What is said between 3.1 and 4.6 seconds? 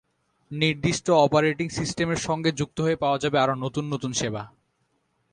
যাবে আরও নতুন নতুন সেবা।